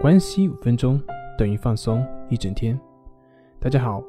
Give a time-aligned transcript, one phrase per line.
[0.00, 0.98] 关系五分钟
[1.36, 2.80] 等于放松一整天。
[3.58, 4.02] 大家好，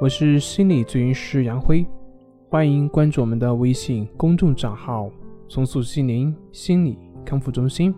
[0.00, 1.84] 我是心理咨询师杨辉，
[2.48, 5.10] 欢迎关注我们的微信公众账号
[5.50, 7.92] “重塑心灵心理康复中心”。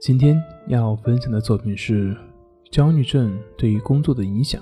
[0.00, 2.16] 今天要分享的作品是
[2.72, 4.60] 焦虑症对于工作的影响。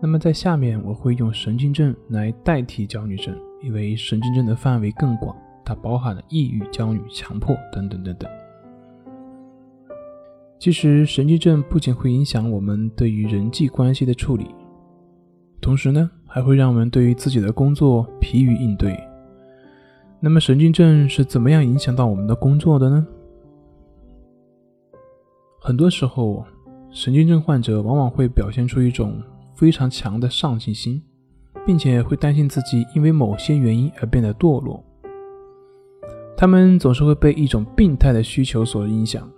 [0.00, 3.32] 那么在下面我会用神经症来代替焦虑症，
[3.62, 5.36] 因为神经症的范围更广。
[5.64, 8.30] 它包含了抑郁、焦虑、强迫等等等等。
[10.58, 14.46] 其实，神经症不仅会影响我们对于人际关系的处理，
[15.60, 18.96] 同时呢，还会让我们对于自己的工作疲于应对。
[20.20, 23.04] 那么，神经症是怎么样影响到我们的工作的呢？
[25.60, 26.44] 很多时候，
[26.92, 29.20] 神经症患者往往会表现出一种
[29.56, 31.02] 非常强的上进心，
[31.66, 34.84] 并且会担心自己因为某些原因而变得堕落。
[36.42, 39.30] 他们总是会被一种病态的需求所影响，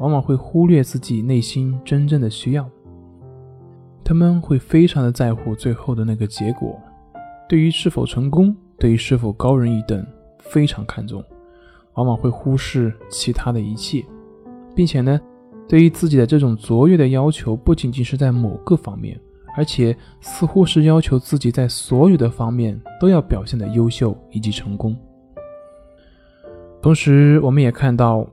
[0.00, 2.68] 往往会忽略自己内心真正的需要。
[4.02, 6.76] 他们会非常的在乎最后的那个结果，
[7.48, 10.04] 对于是否成功，对于是否高人一等
[10.40, 11.22] 非常看重，
[11.94, 14.04] 往往会忽视其他的一切，
[14.74, 15.20] 并且呢，
[15.68, 19.16] 对于自己的这种卓越的要求，不仅仅是在某个方面，
[19.56, 24.96] 而且似乎是要求自己在所有的方面都要表现的优秀以及成功。
[26.80, 28.26] 同时，我们也看到，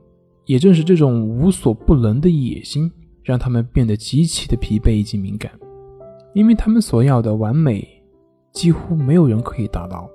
[0.44, 2.90] 也正是这种无所不能的野心，
[3.22, 5.50] 让他们变得极其的疲惫以及敏感，
[6.32, 7.86] 因为他们所要的完美，
[8.52, 10.08] 几乎没有人可以达到。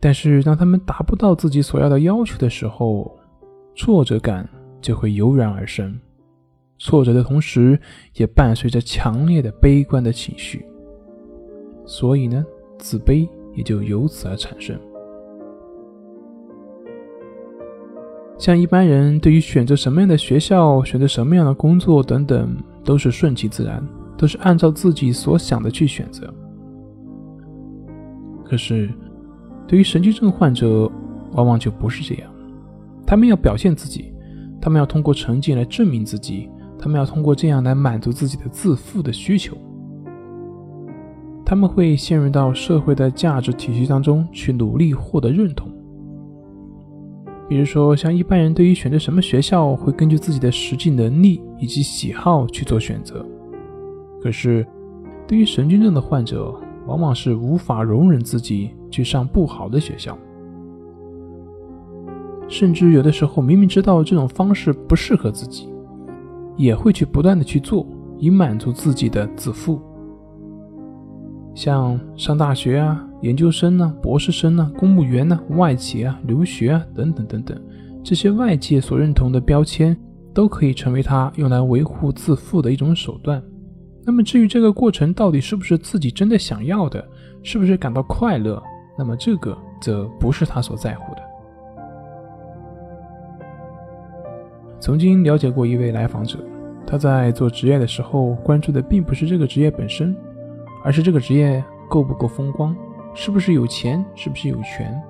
[0.00, 3.14] 但是，当他们达不到自己所要的要求的时候，
[3.74, 4.48] 挫折感
[4.80, 5.98] 就会油然而生。
[6.78, 7.78] 挫折的同时，
[8.14, 10.64] 也伴随着强烈的悲观的情绪，
[11.84, 12.44] 所以呢，
[12.78, 14.78] 自卑也就由此而产生。
[18.38, 22.54] 像一般人对于选择什么样的学校、选择什么样的工作等等，
[22.84, 23.82] 都是顺其自然，
[24.16, 26.32] 都是按照自己所想的去选择。
[28.44, 28.90] 可是，
[29.66, 30.90] 对于神经症患者，
[31.32, 32.30] 往往就不是这样。
[33.06, 34.12] 他们要表现自己，
[34.60, 36.48] 他们要通过成绩来证明自己，
[36.78, 39.56] 他们要通过这样来满足自己的自负的需求。
[41.44, 45.72] 他们会陷入到社会的价值体系当中去努力获得认同。
[47.48, 53.24] 比如说，像一般人对于选择什么学校，会根据自己的实际能力以及喜好去做选择。
[54.20, 54.66] 可是，
[55.28, 56.52] 对于神经症的患者，
[56.86, 60.18] 往往是无法容忍自己去上不好的学校，
[62.48, 65.68] 甚至有的时候明明知道这种方式不适合自己，
[66.56, 67.86] 也会去不断的去做，
[68.18, 69.80] 以满足自己的自负。
[71.56, 73.02] 像上大学啊。
[73.22, 77.58] 研究生呢，博士生呢，公务员呢，外企啊，留学啊，等等等等，
[78.04, 79.96] 这些外界所认同的标签，
[80.34, 83.42] 都可以成为他用来维护自负的一种手段。
[84.04, 87.04] 那么，至于这个过程到底是不是自己真的想要的，
[87.42, 88.62] 是不是感到快乐，
[88.98, 91.22] 那么这个则不是他所在乎的。
[94.78, 96.38] 曾经了解过一位来访者，
[96.86, 100.14] 他在做职业的时候，关注的并不是这个职业本身，
[100.86, 102.74] 而是这个职业够不够风光。
[103.12, 104.04] 是不是有钱？
[104.14, 105.02] 是不是有权？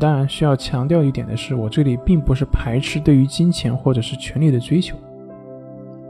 [0.00, 4.96] 当然，需要强调一点的是，我这里并不是排斥对于金钱或者是权力的追求。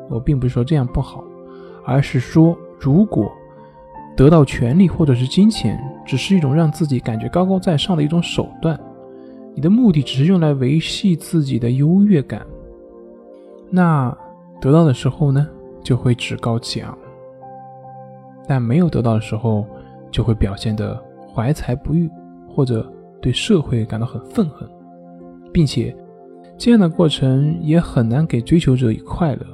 [0.09, 1.25] 我并不是说这样不好，
[1.85, 3.33] 而是说，如果
[4.17, 8.79] 得到权力或者是金钱，只是一种让自己感觉高高在上的一种手段，
[9.55, 12.47] 你的目的只是用来维系自己的优越感，
[13.71, 14.15] 那
[14.61, 15.49] 得到的时候呢，
[15.83, 16.97] 就会趾高气昂。
[18.51, 19.65] 但没有得到的时候，
[20.11, 21.01] 就会表现得
[21.33, 22.11] 怀才不遇，
[22.49, 22.85] 或者
[23.23, 24.69] 对社会感到很愤恨，
[25.53, 25.97] 并且
[26.59, 29.47] 这样的过程也很难给追求者以快乐，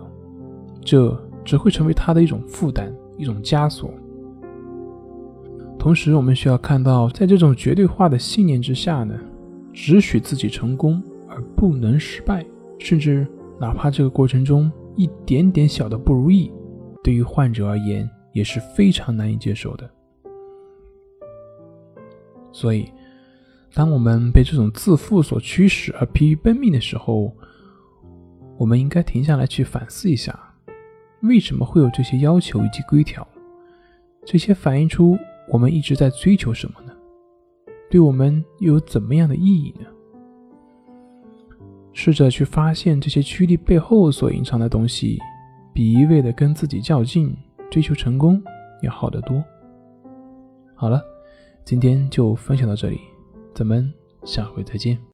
[0.80, 1.14] 这
[1.44, 3.90] 只会成为他的一种负担，一种枷锁。
[5.78, 9.14] 同时，我们需要看到，在这种绝对化的信念之下呢，
[9.74, 12.42] 只许自己成功而不能失败，
[12.78, 13.26] 甚至
[13.60, 16.50] 哪怕这个过程中一点点小的不如意，
[17.04, 18.08] 对于患者而言。
[18.36, 19.90] 也是非常难以接受的。
[22.52, 22.92] 所以，
[23.72, 27.34] 当我们被这种自负所驱使而疲于奔命的时候，
[28.58, 30.38] 我们应该停下来去反思一下，
[31.22, 33.26] 为什么会有这些要求以及规条？
[34.26, 35.16] 这些反映出
[35.48, 36.92] 我们一直在追求什么呢？
[37.88, 39.86] 对我们又有怎么样的意义呢？
[41.94, 45.18] 试着去发现这些驱力背后所隐藏的东西，
[45.72, 47.34] 比一味的跟自己较劲。
[47.70, 48.42] 追求成功
[48.82, 49.42] 要好得多。
[50.74, 51.02] 好了，
[51.64, 53.00] 今天就分享到这里，
[53.54, 53.92] 咱们
[54.24, 54.98] 下回再见。